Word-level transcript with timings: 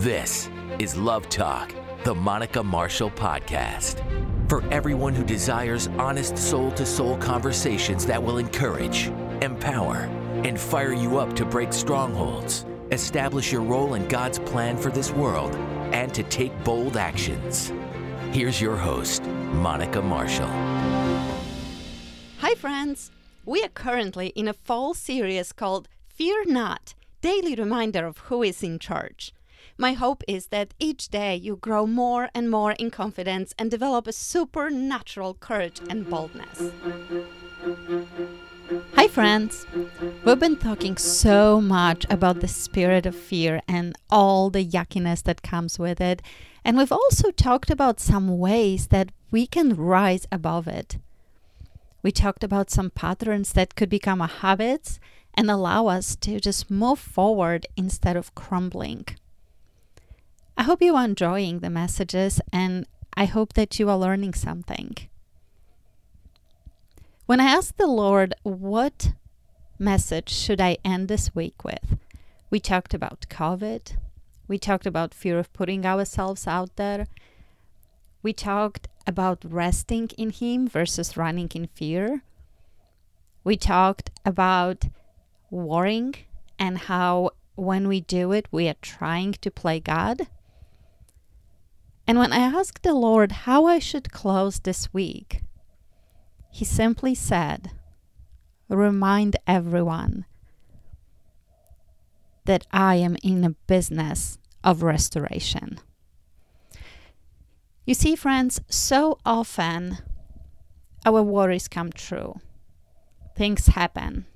This 0.00 0.50
is 0.78 0.94
Love 0.94 1.26
Talk, 1.30 1.74
the 2.04 2.14
Monica 2.14 2.62
Marshall 2.62 3.10
Podcast. 3.12 4.02
For 4.46 4.62
everyone 4.70 5.14
who 5.14 5.24
desires 5.24 5.88
honest 5.98 6.36
soul 6.36 6.70
to 6.72 6.84
soul 6.84 7.16
conversations 7.16 8.04
that 8.04 8.22
will 8.22 8.36
encourage, 8.36 9.06
empower, 9.40 10.00
and 10.44 10.60
fire 10.60 10.92
you 10.92 11.16
up 11.16 11.34
to 11.36 11.46
break 11.46 11.72
strongholds, 11.72 12.66
establish 12.92 13.50
your 13.50 13.62
role 13.62 13.94
in 13.94 14.06
God's 14.06 14.38
plan 14.38 14.76
for 14.76 14.90
this 14.90 15.12
world, 15.12 15.54
and 15.94 16.12
to 16.12 16.22
take 16.24 16.52
bold 16.62 16.98
actions. 16.98 17.72
Here's 18.32 18.60
your 18.60 18.76
host, 18.76 19.22
Monica 19.24 20.02
Marshall. 20.02 20.50
Hi, 22.40 22.54
friends. 22.54 23.10
We 23.46 23.62
are 23.62 23.70
currently 23.70 24.26
in 24.36 24.46
a 24.46 24.52
fall 24.52 24.92
series 24.92 25.54
called 25.54 25.88
Fear 26.06 26.44
Not 26.44 26.92
Daily 27.22 27.54
Reminder 27.54 28.04
of 28.04 28.18
Who 28.18 28.42
is 28.42 28.62
in 28.62 28.78
Charge. 28.78 29.32
My 29.78 29.92
hope 29.92 30.22
is 30.26 30.46
that 30.48 30.74
each 30.78 31.08
day 31.08 31.36
you 31.36 31.56
grow 31.56 31.86
more 31.86 32.28
and 32.34 32.50
more 32.50 32.72
in 32.72 32.90
confidence 32.90 33.54
and 33.58 33.70
develop 33.70 34.06
a 34.06 34.12
supernatural 34.12 35.34
courage 35.34 35.80
and 35.88 36.08
boldness. 36.08 36.70
Hi, 38.94 39.08
friends. 39.08 39.66
We've 40.24 40.38
been 40.38 40.56
talking 40.56 40.96
so 40.96 41.60
much 41.60 42.06
about 42.10 42.40
the 42.40 42.48
spirit 42.48 43.06
of 43.06 43.14
fear 43.14 43.60
and 43.68 43.94
all 44.10 44.50
the 44.50 44.64
yuckiness 44.64 45.22
that 45.24 45.42
comes 45.42 45.78
with 45.78 46.00
it. 46.00 46.22
And 46.64 46.76
we've 46.76 46.90
also 46.90 47.30
talked 47.30 47.70
about 47.70 48.00
some 48.00 48.38
ways 48.38 48.88
that 48.88 49.12
we 49.30 49.46
can 49.46 49.76
rise 49.76 50.26
above 50.32 50.66
it. 50.66 50.98
We 52.02 52.10
talked 52.12 52.42
about 52.42 52.70
some 52.70 52.90
patterns 52.90 53.52
that 53.52 53.74
could 53.74 53.88
become 53.88 54.20
a 54.20 54.26
habits 54.26 54.98
and 55.34 55.50
allow 55.50 55.86
us 55.86 56.16
to 56.16 56.40
just 56.40 56.70
move 56.70 56.98
forward 56.98 57.66
instead 57.76 58.16
of 58.16 58.34
crumbling. 58.34 59.06
I 60.58 60.62
hope 60.62 60.80
you 60.80 60.96
are 60.96 61.04
enjoying 61.04 61.58
the 61.58 61.68
messages 61.68 62.40
and 62.50 62.86
I 63.14 63.26
hope 63.26 63.52
that 63.54 63.78
you 63.78 63.90
are 63.90 63.98
learning 63.98 64.32
something. 64.32 64.96
When 67.26 67.40
I 67.40 67.44
asked 67.44 67.76
the 67.76 67.86
Lord, 67.86 68.34
what 68.42 69.12
message 69.78 70.30
should 70.30 70.60
I 70.60 70.78
end 70.82 71.08
this 71.08 71.34
week 71.34 71.62
with? 71.62 71.98
We 72.48 72.58
talked 72.58 72.94
about 72.94 73.26
COVID. 73.28 73.96
We 74.48 74.58
talked 74.58 74.86
about 74.86 75.12
fear 75.12 75.38
of 75.38 75.52
putting 75.52 75.84
ourselves 75.84 76.46
out 76.46 76.76
there. 76.76 77.06
We 78.22 78.32
talked 78.32 78.88
about 79.06 79.44
resting 79.44 80.08
in 80.16 80.30
Him 80.30 80.68
versus 80.68 81.18
running 81.18 81.50
in 81.54 81.66
fear. 81.66 82.22
We 83.44 83.58
talked 83.58 84.10
about 84.24 84.86
worrying 85.50 86.14
and 86.58 86.78
how 86.78 87.30
when 87.56 87.88
we 87.88 88.00
do 88.00 88.32
it, 88.32 88.46
we 88.50 88.68
are 88.68 88.76
trying 88.80 89.32
to 89.34 89.50
play 89.50 89.80
God. 89.80 90.28
And 92.06 92.18
when 92.18 92.32
I 92.32 92.38
asked 92.38 92.82
the 92.82 92.94
Lord 92.94 93.32
how 93.32 93.66
I 93.66 93.78
should 93.78 94.12
close 94.12 94.60
this 94.60 94.92
week, 94.94 95.42
He 96.50 96.64
simply 96.64 97.14
said, 97.14 97.72
Remind 98.68 99.36
everyone 99.46 100.24
that 102.44 102.66
I 102.72 102.96
am 102.96 103.16
in 103.22 103.44
a 103.44 103.50
business 103.66 104.38
of 104.62 104.82
restoration. 104.82 105.78
You 107.84 107.94
see, 107.94 108.16
friends, 108.16 108.60
so 108.68 109.18
often 109.24 109.98
our 111.04 111.22
worries 111.22 111.68
come 111.68 111.92
true. 111.92 112.40
Things 113.36 113.68
happen. 113.68 114.26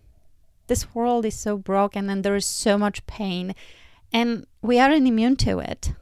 This 0.69 0.95
world 0.95 1.25
is 1.25 1.35
so 1.35 1.57
broken 1.57 2.09
and 2.09 2.23
there 2.23 2.37
is 2.37 2.47
so 2.47 2.79
much 2.79 3.07
pain, 3.07 3.55
and 4.13 4.47
we 4.63 4.79
aren't 4.79 5.07
immune 5.07 5.35
to 5.37 5.59
it. 5.59 5.93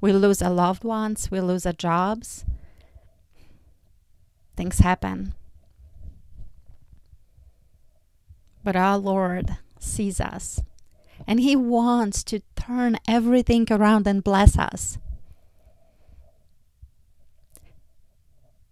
We 0.00 0.12
lose 0.12 0.42
our 0.42 0.50
loved 0.50 0.84
ones, 0.84 1.30
we 1.30 1.40
lose 1.40 1.66
our 1.66 1.72
jobs. 1.72 2.44
Things 4.56 4.78
happen. 4.78 5.34
But 8.62 8.76
our 8.76 8.98
Lord 8.98 9.56
sees 9.78 10.20
us 10.20 10.60
and 11.26 11.40
He 11.40 11.56
wants 11.56 12.22
to 12.24 12.40
turn 12.54 12.98
everything 13.08 13.66
around 13.70 14.06
and 14.06 14.22
bless 14.22 14.58
us. 14.58 14.98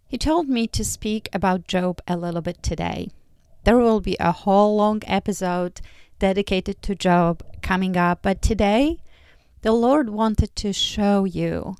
He 0.08 0.18
told 0.18 0.48
me 0.48 0.66
to 0.68 0.84
speak 0.84 1.28
about 1.32 1.66
Job 1.66 2.00
a 2.06 2.16
little 2.16 2.40
bit 2.40 2.62
today. 2.62 3.10
There 3.64 3.76
will 3.76 4.00
be 4.00 4.16
a 4.20 4.30
whole 4.30 4.76
long 4.76 5.02
episode 5.06 5.80
dedicated 6.20 6.80
to 6.82 6.94
Job 6.94 7.42
coming 7.60 7.96
up, 7.96 8.22
but 8.22 8.40
today 8.40 8.98
the 9.62 9.72
Lord 9.72 10.10
wanted 10.10 10.54
to 10.56 10.72
show 10.72 11.24
you 11.24 11.76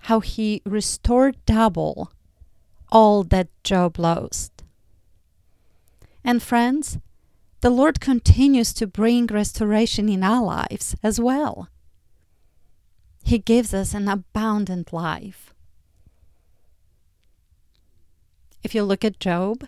how 0.00 0.20
He 0.20 0.62
restored 0.64 1.36
double 1.46 2.12
all 2.90 3.24
that 3.24 3.48
Job 3.64 3.98
lost. 3.98 4.62
And 6.22 6.42
friends, 6.42 6.98
the 7.60 7.70
Lord 7.70 8.00
continues 8.00 8.72
to 8.74 8.86
bring 8.86 9.26
restoration 9.26 10.08
in 10.08 10.22
our 10.22 10.44
lives 10.44 10.94
as 11.02 11.18
well. 11.18 11.68
He 13.24 13.38
gives 13.38 13.72
us 13.72 13.94
an 13.94 14.06
abundant 14.06 14.92
life. 14.92 15.54
If 18.62 18.74
you 18.74 18.82
look 18.82 19.04
at 19.04 19.18
Job, 19.18 19.66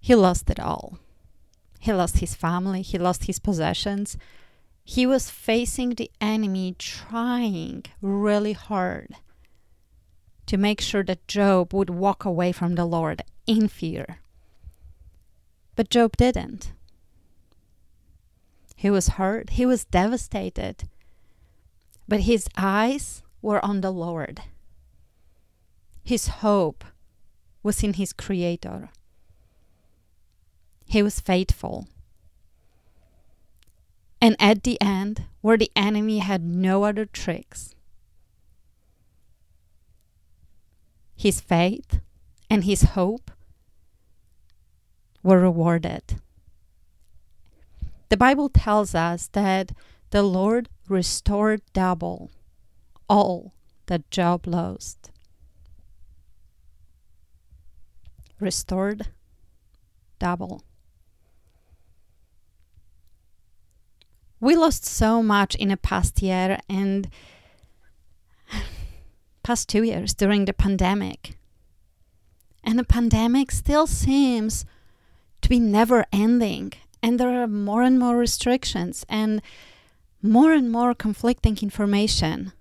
he 0.00 0.14
lost 0.14 0.48
it 0.48 0.60
all. 0.60 0.98
He 1.80 1.92
lost 1.92 2.18
his 2.18 2.34
family, 2.34 2.82
he 2.82 2.98
lost 2.98 3.24
his 3.24 3.38
possessions, 3.38 4.16
he 4.88 5.04
was 5.04 5.28
facing 5.28 5.90
the 5.90 6.08
enemy, 6.20 6.76
trying 6.78 7.82
really 8.00 8.52
hard 8.52 9.16
to 10.46 10.56
make 10.56 10.80
sure 10.80 11.02
that 11.02 11.26
Job 11.26 11.74
would 11.74 11.90
walk 11.90 12.24
away 12.24 12.52
from 12.52 12.76
the 12.76 12.84
Lord 12.84 13.22
in 13.48 13.66
fear. 13.66 14.20
But 15.74 15.90
Job 15.90 16.16
didn't. 16.16 16.72
He 18.76 18.88
was 18.88 19.08
hurt, 19.18 19.50
he 19.50 19.66
was 19.66 19.84
devastated, 19.84 20.88
but 22.06 22.20
his 22.20 22.48
eyes 22.56 23.24
were 23.42 23.62
on 23.64 23.80
the 23.80 23.90
Lord. 23.90 24.42
His 26.04 26.28
hope 26.28 26.84
was 27.64 27.82
in 27.82 27.94
his 27.94 28.12
Creator. 28.12 28.90
He 30.86 31.02
was 31.02 31.18
faithful. 31.18 31.88
And 34.26 34.34
at 34.40 34.64
the 34.64 34.76
end, 34.80 35.26
where 35.40 35.56
the 35.56 35.70
enemy 35.76 36.18
had 36.18 36.42
no 36.42 36.82
other 36.82 37.06
tricks, 37.06 37.76
his 41.14 41.40
faith 41.40 42.00
and 42.50 42.64
his 42.64 42.82
hope 42.98 43.30
were 45.22 45.38
rewarded. 45.38 46.20
The 48.08 48.16
Bible 48.16 48.48
tells 48.48 48.96
us 48.96 49.28
that 49.28 49.70
the 50.10 50.24
Lord 50.24 50.70
restored 50.88 51.62
double 51.72 52.32
all 53.08 53.54
that 53.86 54.10
Job 54.10 54.48
lost. 54.48 55.12
Restored 58.40 59.06
double. 60.18 60.64
We 64.40 64.54
lost 64.54 64.84
so 64.84 65.22
much 65.22 65.54
in 65.54 65.68
the 65.68 65.76
past 65.76 66.22
year 66.22 66.58
and 66.68 67.08
past 69.42 69.68
two 69.68 69.82
years 69.82 70.14
during 70.14 70.44
the 70.44 70.52
pandemic. 70.52 71.36
And 72.62 72.78
the 72.78 72.84
pandemic 72.84 73.52
still 73.52 73.86
seems 73.86 74.64
to 75.40 75.48
be 75.48 75.60
never 75.60 76.04
ending. 76.12 76.72
And 77.02 77.20
there 77.20 77.42
are 77.42 77.46
more 77.46 77.82
and 77.82 77.98
more 77.98 78.16
restrictions 78.16 79.06
and 79.08 79.40
more 80.20 80.52
and 80.52 80.70
more 80.70 80.94
conflicting 80.94 81.58
information. 81.62 82.52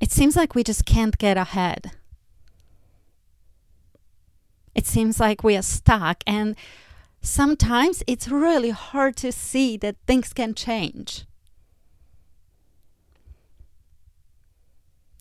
It 0.00 0.10
seems 0.10 0.36
like 0.36 0.54
we 0.54 0.64
just 0.64 0.86
can't 0.86 1.18
get 1.18 1.36
ahead. 1.36 1.92
It 4.74 4.86
seems 4.86 5.18
like 5.18 5.42
we 5.42 5.56
are 5.56 5.62
stuck 5.62 6.22
and 6.26 6.56
sometimes 7.28 8.02
it's 8.06 8.28
really 8.28 8.70
hard 8.70 9.16
to 9.16 9.30
see 9.30 9.76
that 9.76 9.96
things 10.06 10.32
can 10.32 10.54
change. 10.54 11.26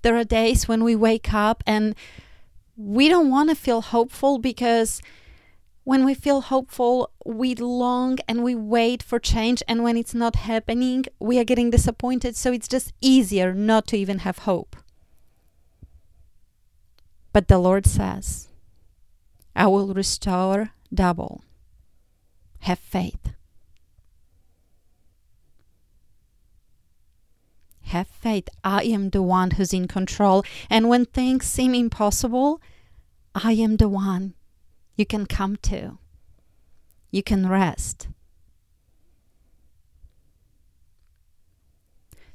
There 0.02 0.16
are 0.16 0.24
days 0.24 0.68
when 0.68 0.84
we 0.84 0.96
wake 0.96 1.34
up 1.34 1.64
and 1.68 1.96
we 2.78 3.10
don't 3.10 3.30
want 3.30 3.50
to 3.50 3.56
feel 3.56 3.82
hopeful 3.82 4.40
because 4.40 5.02
when 5.84 6.06
we 6.06 6.14
feel 6.14 6.42
hopeful, 6.42 7.12
we 7.26 7.56
long 7.56 8.20
and 8.28 8.44
we 8.44 8.56
wait 8.56 9.02
for 9.04 9.20
change. 9.20 9.62
And 9.68 9.84
when 9.84 9.98
it's 9.98 10.14
not 10.14 10.36
happening, 10.36 11.06
we 11.20 11.40
are 11.40 11.44
getting 11.44 11.72
disappointed. 11.72 12.36
So 12.36 12.52
it's 12.52 12.68
just 12.68 12.94
easier 13.02 13.54
not 13.54 13.88
to 13.88 13.98
even 13.98 14.20
have 14.20 14.40
hope. 14.40 14.76
But 17.34 17.48
the 17.48 17.58
Lord 17.58 17.86
says, 17.86 18.48
I 19.56 19.68
will 19.68 19.94
restore 19.94 20.72
double 20.94 21.44
have 22.68 22.80
faith. 22.80 23.30
Have 27.84 28.10
faith. 28.10 28.50
I 28.62 28.84
am 28.84 29.12
the 29.12 29.22
one 29.22 29.52
who's 29.52 29.72
in 29.72 29.88
control. 29.88 30.44
And 30.70 30.90
when 30.90 31.06
things 31.06 31.46
seem 31.46 31.74
impossible, 31.74 32.60
I 33.34 33.54
am 33.54 33.78
the 33.78 33.88
one 33.88 34.34
you 34.98 35.06
can 35.06 35.26
come 35.26 35.56
to. 35.72 35.98
You 37.10 37.24
can 37.24 37.48
rest. 37.48 38.10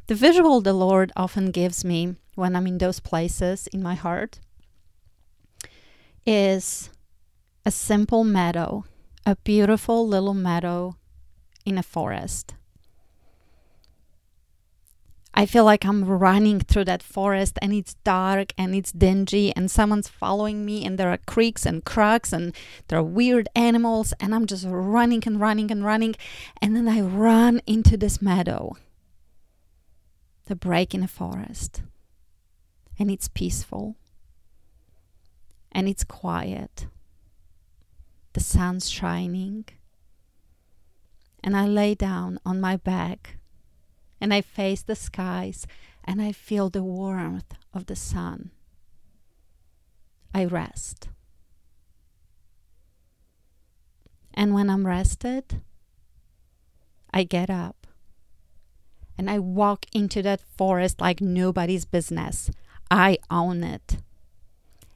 The 0.06 0.14
visual 0.14 0.62
the 0.62 0.72
Lord 0.72 1.12
often 1.14 1.50
gives 1.50 1.84
me 1.84 2.16
when 2.36 2.56
I'm 2.56 2.66
in 2.66 2.78
those 2.78 3.00
places 3.00 3.66
in 3.66 3.82
my 3.82 3.96
heart 3.96 4.40
is 6.24 6.88
a 7.66 7.70
simple 7.70 8.24
meadow, 8.24 8.84
a 9.24 9.36
beautiful 9.36 10.06
little 10.06 10.34
meadow 10.34 10.96
in 11.64 11.78
a 11.78 11.82
forest. 11.82 12.54
I 15.34 15.46
feel 15.46 15.64
like 15.64 15.84
I'm 15.84 16.04
running 16.04 16.60
through 16.60 16.84
that 16.84 17.02
forest 17.02 17.58
and 17.62 17.72
it's 17.72 17.94
dark 18.04 18.52
and 18.58 18.74
it's 18.74 18.92
dingy 18.92 19.54
and 19.56 19.70
someone's 19.70 20.08
following 20.08 20.66
me 20.66 20.84
and 20.84 20.98
there 20.98 21.10
are 21.10 21.18
creeks 21.26 21.64
and 21.64 21.82
cracks 21.82 22.34
and 22.34 22.54
there 22.88 22.98
are 22.98 23.02
weird 23.02 23.48
animals 23.56 24.12
and 24.20 24.34
I'm 24.34 24.44
just 24.46 24.66
running 24.68 25.22
and 25.24 25.40
running 25.40 25.70
and 25.70 25.84
running 25.84 26.16
and 26.60 26.76
then 26.76 26.86
I 26.86 27.00
run 27.00 27.62
into 27.66 27.96
this 27.96 28.20
meadow. 28.20 28.76
The 30.46 30.56
break 30.56 30.92
in 30.92 31.02
a 31.02 31.08
forest. 31.08 31.82
And 32.98 33.10
it's 33.10 33.28
peaceful. 33.28 33.96
And 35.70 35.88
it's 35.88 36.04
quiet. 36.04 36.86
The 38.32 38.40
sun's 38.40 38.88
shining. 38.88 39.64
And 41.44 41.56
I 41.56 41.66
lay 41.66 41.94
down 41.94 42.38
on 42.46 42.60
my 42.60 42.76
back 42.76 43.36
and 44.20 44.32
I 44.32 44.40
face 44.40 44.82
the 44.82 44.94
skies 44.94 45.66
and 46.04 46.22
I 46.22 46.32
feel 46.32 46.70
the 46.70 46.82
warmth 46.82 47.54
of 47.74 47.86
the 47.86 47.96
sun. 47.96 48.50
I 50.34 50.44
rest. 50.44 51.08
And 54.34 54.54
when 54.54 54.70
I'm 54.70 54.86
rested, 54.86 55.60
I 57.12 57.24
get 57.24 57.50
up 57.50 57.86
and 59.18 59.28
I 59.28 59.38
walk 59.38 59.86
into 59.92 60.22
that 60.22 60.40
forest 60.56 61.00
like 61.00 61.20
nobody's 61.20 61.84
business. 61.84 62.50
I 62.90 63.18
own 63.30 63.62
it. 63.62 63.98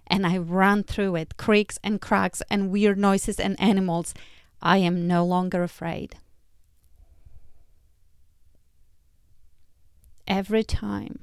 And 0.06 0.26
I 0.26 0.38
run 0.38 0.82
through 0.82 1.16
it, 1.16 1.36
creaks 1.36 1.78
and 1.82 2.00
cracks 2.00 2.42
and 2.50 2.70
weird 2.70 2.98
noises 2.98 3.40
and 3.40 3.60
animals. 3.60 4.14
I 4.62 4.78
am 4.78 5.06
no 5.06 5.24
longer 5.24 5.62
afraid. 5.62 6.16
every 10.26 10.64
time 10.64 11.20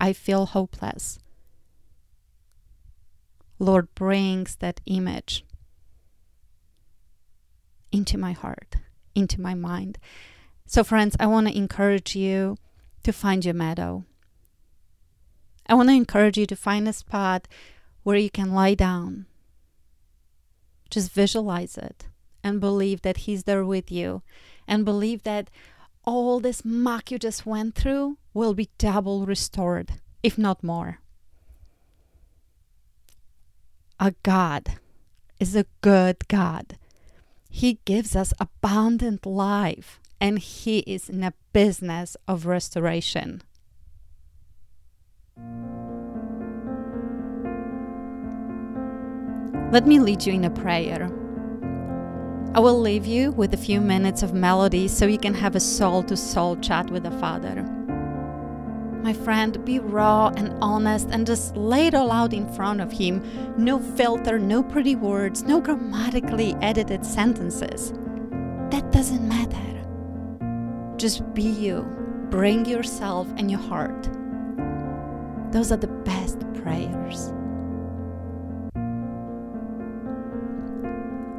I 0.00 0.12
feel 0.12 0.46
hopeless, 0.46 1.18
Lord 3.58 3.94
brings 3.94 4.56
that 4.56 4.80
image 4.86 5.44
into 7.90 8.18
my 8.18 8.32
heart, 8.32 8.76
into 9.14 9.40
my 9.40 9.54
mind. 9.54 9.98
So, 10.66 10.82
friends, 10.82 11.16
I 11.20 11.26
want 11.26 11.48
to 11.48 11.56
encourage 11.56 12.16
you 12.16 12.56
to 13.02 13.12
find 13.12 13.44
your 13.44 13.54
meadow. 13.54 14.04
I 15.66 15.74
want 15.74 15.88
to 15.90 15.94
encourage 15.94 16.38
you 16.38 16.46
to 16.46 16.56
find 16.56 16.88
a 16.88 16.92
spot 16.92 17.46
where 18.02 18.16
you 18.16 18.30
can 18.30 18.52
lie 18.52 18.74
down. 18.74 19.26
Just 20.90 21.12
visualize 21.12 21.76
it 21.78 22.06
and 22.44 22.60
believe 22.60 23.02
that 23.02 23.18
He's 23.18 23.44
there 23.44 23.64
with 23.64 23.90
you, 23.90 24.22
and 24.66 24.84
believe 24.84 25.22
that 25.22 25.48
all 26.04 26.40
this 26.40 26.64
muck 26.64 27.10
you 27.10 27.18
just 27.18 27.46
went 27.46 27.74
through 27.74 28.18
will 28.34 28.54
be 28.54 28.70
double 28.78 29.24
restored, 29.24 29.94
if 30.22 30.36
not 30.36 30.64
more. 30.64 30.98
A 34.00 34.14
God 34.22 34.74
is 35.38 35.54
a 35.54 35.66
good 35.80 36.26
God. 36.28 36.76
He 37.48 37.78
gives 37.84 38.16
us 38.16 38.34
abundant 38.40 39.24
life, 39.24 40.00
and 40.20 40.38
He 40.38 40.80
is 40.80 41.08
in 41.08 41.22
a 41.22 41.34
business 41.52 42.16
of 42.26 42.46
restoration. 42.46 43.42
Let 49.72 49.86
me 49.86 49.98
lead 49.98 50.26
you 50.26 50.34
in 50.34 50.44
a 50.44 50.50
prayer. 50.50 51.10
I 52.54 52.60
will 52.60 52.78
leave 52.78 53.06
you 53.06 53.30
with 53.30 53.54
a 53.54 53.56
few 53.56 53.80
minutes 53.80 54.22
of 54.22 54.34
melody 54.34 54.86
so 54.86 55.06
you 55.06 55.16
can 55.16 55.32
have 55.32 55.56
a 55.56 55.60
soul 55.60 56.02
to 56.02 56.14
soul 56.14 56.56
chat 56.56 56.90
with 56.90 57.04
the 57.04 57.10
Father. 57.12 57.62
My 59.02 59.14
friend, 59.14 59.64
be 59.64 59.78
raw 59.78 60.30
and 60.36 60.54
honest 60.60 61.08
and 61.10 61.26
just 61.26 61.56
lay 61.56 61.86
it 61.86 61.94
all 61.94 62.12
out 62.12 62.34
in 62.34 62.52
front 62.52 62.82
of 62.82 62.92
Him. 62.92 63.24
No 63.56 63.78
filter, 63.78 64.38
no 64.38 64.62
pretty 64.62 64.94
words, 64.94 65.42
no 65.42 65.58
grammatically 65.58 66.54
edited 66.60 67.06
sentences. 67.06 67.94
That 68.70 68.92
doesn't 68.92 69.26
matter. 69.26 70.96
Just 70.98 71.32
be 71.32 71.44
you. 71.44 71.80
Bring 72.28 72.66
yourself 72.66 73.26
and 73.38 73.50
your 73.50 73.60
heart. 73.60 74.02
Those 75.50 75.72
are 75.72 75.78
the 75.78 75.86
best 76.04 76.40
prayers. 76.62 77.32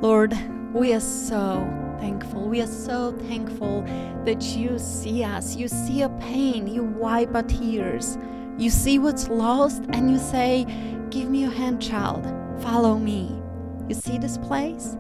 Lord, 0.03 0.37
we 0.73 0.93
are 0.93 0.99
so 0.99 1.65
thankful. 1.97 2.49
We 2.49 2.59
are 2.59 2.67
so 2.67 3.13
thankful 3.29 3.83
that 4.25 4.43
you 4.43 4.77
see 4.77 5.23
us. 5.23 5.55
You 5.55 5.69
see 5.69 6.01
a 6.01 6.09
pain. 6.09 6.67
You 6.67 6.83
wipe 6.83 7.33
our 7.33 7.43
tears. 7.43 8.17
You 8.57 8.69
see 8.69 8.99
what's 8.99 9.29
lost 9.29 9.83
and 9.93 10.11
you 10.11 10.17
say, 10.17 10.65
Give 11.09 11.29
me 11.29 11.39
your 11.39 11.51
hand, 11.51 11.81
child. 11.81 12.27
Follow 12.61 12.99
me. 12.99 13.41
You 13.87 13.95
see 13.95 14.17
this 14.17 14.37
place? 14.39 14.97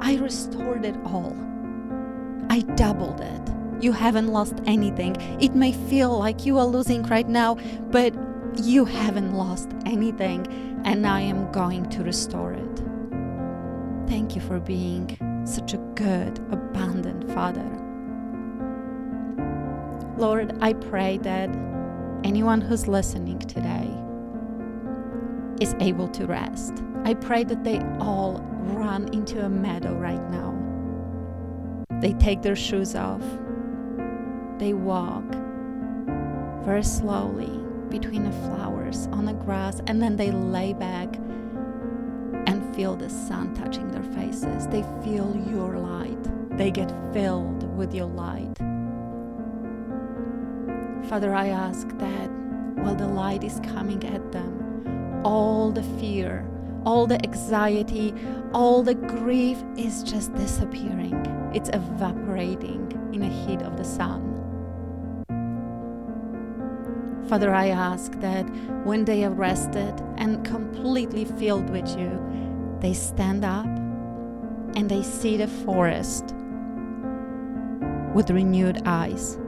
I 0.00 0.16
restored 0.16 0.86
it 0.86 0.96
all. 1.04 1.36
I 2.48 2.60
doubled 2.74 3.20
it. 3.20 3.84
You 3.84 3.92
haven't 3.92 4.28
lost 4.28 4.54
anything. 4.64 5.14
It 5.42 5.54
may 5.54 5.72
feel 5.72 6.18
like 6.18 6.46
you 6.46 6.56
are 6.56 6.64
losing 6.64 7.02
right 7.02 7.28
now, 7.28 7.56
but 7.90 8.14
you 8.56 8.86
haven't 8.86 9.34
lost 9.34 9.68
anything, 9.84 10.46
and 10.86 11.06
I 11.06 11.20
am 11.20 11.52
going 11.52 11.90
to 11.90 12.02
restore 12.02 12.54
it. 12.54 12.87
For 14.48 14.60
being 14.60 15.44
such 15.44 15.74
a 15.74 15.76
good, 15.94 16.38
abundant 16.50 17.30
Father. 17.34 17.68
Lord, 20.16 20.56
I 20.62 20.72
pray 20.72 21.18
that 21.18 21.50
anyone 22.24 22.62
who's 22.62 22.88
listening 22.88 23.40
today 23.40 23.94
is 25.60 25.74
able 25.80 26.08
to 26.08 26.26
rest. 26.26 26.82
I 27.04 27.12
pray 27.12 27.44
that 27.44 27.62
they 27.62 27.78
all 28.00 28.40
run 28.72 29.12
into 29.12 29.44
a 29.44 29.50
meadow 29.50 29.92
right 29.94 30.30
now. 30.30 30.56
They 32.00 32.14
take 32.14 32.40
their 32.40 32.56
shoes 32.56 32.94
off, 32.94 33.22
they 34.58 34.72
walk 34.72 35.24
very 36.64 36.84
slowly 36.84 37.50
between 37.90 38.24
the 38.24 38.32
flowers 38.48 39.08
on 39.08 39.26
the 39.26 39.34
grass, 39.34 39.82
and 39.86 40.00
then 40.00 40.16
they 40.16 40.30
lay 40.30 40.72
back 40.72 41.18
feel 42.78 42.94
the 42.94 43.10
sun 43.10 43.52
touching 43.54 43.90
their 43.90 44.04
faces. 44.14 44.68
They 44.68 44.84
feel 45.02 45.36
your 45.50 45.78
light. 45.78 46.56
They 46.56 46.70
get 46.70 46.92
filled 47.12 47.76
with 47.76 47.92
your 47.92 48.06
light. 48.06 48.56
Father, 51.08 51.34
I 51.34 51.48
ask 51.48 51.88
that 51.98 52.28
while 52.76 52.94
the 52.94 53.08
light 53.08 53.42
is 53.42 53.58
coming 53.74 54.04
at 54.04 54.30
them, 54.30 55.20
all 55.24 55.72
the 55.72 55.82
fear, 55.98 56.48
all 56.84 57.08
the 57.08 57.20
anxiety, 57.24 58.14
all 58.52 58.84
the 58.84 58.94
grief 58.94 59.58
is 59.76 60.04
just 60.04 60.32
disappearing. 60.36 61.16
It's 61.52 61.70
evaporating 61.72 62.92
in 63.12 63.22
the 63.22 63.26
heat 63.26 63.60
of 63.62 63.76
the 63.76 63.82
sun. 63.82 64.22
Father, 67.28 67.52
I 67.52 67.70
ask 67.70 68.12
that 68.20 68.44
when 68.84 69.04
they 69.04 69.24
are 69.24 69.30
rested 69.30 70.00
and 70.16 70.44
completely 70.44 71.24
filled 71.24 71.70
with 71.70 71.88
you, 71.98 72.38
they 72.80 72.94
stand 72.94 73.44
up 73.44 73.66
and 74.76 74.88
they 74.88 75.02
see 75.02 75.36
the 75.36 75.48
forest 75.48 76.34
with 78.14 78.30
renewed 78.30 78.82
eyes. 78.84 79.38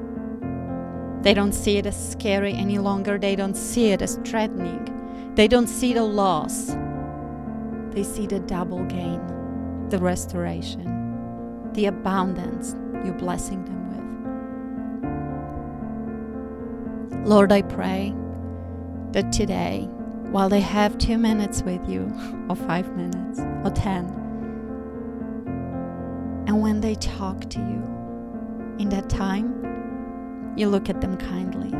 They 1.22 1.34
don't 1.34 1.52
see 1.52 1.76
it 1.76 1.87
as 1.87 2.10
scary 2.10 2.54
any 2.54 2.78
longer. 2.78 3.18
They 3.18 3.37
don't 3.37 3.56
see 3.56 3.90
it 3.90 4.00
as 4.02 4.18
threatening. 4.25 5.32
They 5.34 5.49
don't 5.49 5.66
see 5.68 5.92
the 5.92 6.02
loss. 6.02 6.75
They 7.90 8.02
see 8.02 8.26
the 8.26 8.40
double 8.40 8.84
gain, 8.84 9.20
the 9.90 9.99
restoration, 9.99 11.72
the 11.75 11.87
abundance 11.87 12.75
you're 13.04 13.14
blessing 13.14 13.64
them 13.64 13.80
with. 17.10 17.26
Lord, 17.28 17.52
I 17.52 17.62
pray 17.62 18.14
that 19.12 19.32
today 19.32 19.88
while 20.30 20.49
they 20.49 20.60
have 20.60 20.96
two 20.99 21.18
minutes 21.18 21.62
with 21.62 21.87
you, 21.88 22.12
or 22.49 22.56
five 22.56 22.96
minutes, 22.96 23.40
or 23.64 23.70
ten. 23.70 24.06
And 26.46 26.60
when 26.62 26.80
they 26.80 26.94
talk 26.96 27.49
to 27.50 27.58
you, 27.58 27.82
in 28.78 28.88
that 28.90 29.08
time, 29.08 30.54
you 30.56 30.68
look 30.68 30.88
at 30.88 31.00
them 31.00 31.16
kindly 31.16 31.72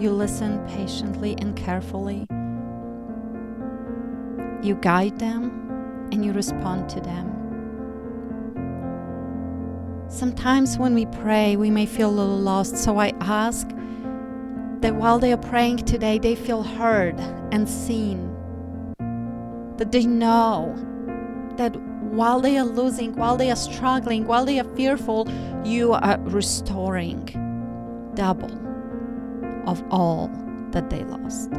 You 0.00 0.12
listen 0.12 0.64
patiently 0.66 1.34
and 1.38 1.54
carefully. 1.54 2.26
You 4.62 4.76
guide 4.76 5.18
them 5.18 6.08
and 6.10 6.24
you 6.24 6.32
respond 6.32 6.88
to 6.90 7.00
them. 7.02 7.26
Sometimes 10.08 10.78
when 10.78 10.94
we 10.94 11.04
pray, 11.04 11.56
we 11.56 11.70
may 11.70 11.84
feel 11.84 12.08
a 12.08 12.16
little 12.16 12.38
lost, 12.38 12.78
so 12.78 12.98
I 12.98 13.12
ask 13.20 13.68
that 14.80 14.94
while 14.94 15.18
they 15.18 15.32
are 15.32 15.36
praying 15.38 15.78
today, 15.78 16.18
they 16.18 16.34
feel 16.34 16.62
heard 16.62 17.18
and 17.52 17.68
seen. 17.68 18.34
That 19.76 19.92
they 19.92 20.06
know 20.06 20.74
that 21.56 21.76
while 22.10 22.40
they 22.40 22.58
are 22.58 22.64
losing, 22.64 23.14
while 23.14 23.36
they 23.36 23.50
are 23.50 23.56
struggling, 23.56 24.26
while 24.26 24.44
they 24.44 24.58
are 24.58 24.76
fearful, 24.76 25.28
you 25.64 25.92
are 25.92 26.18
restoring 26.20 27.28
double 28.14 28.50
of 29.66 29.82
all 29.90 30.30
that 30.70 30.90
they 30.90 31.04
lost. 31.04 31.50